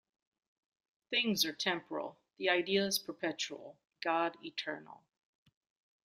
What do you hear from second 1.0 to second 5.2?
Things are temporal, the ideas perpetual, God eternal.